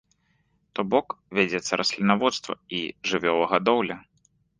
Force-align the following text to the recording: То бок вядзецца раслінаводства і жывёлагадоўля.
То 0.77 0.81
бок 0.93 1.07
вядзецца 1.39 1.79
раслінаводства 1.81 2.53
і 2.79 2.79
жывёлагадоўля. 3.11 3.99